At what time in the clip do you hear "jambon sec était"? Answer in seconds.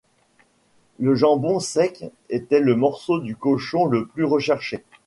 1.13-2.59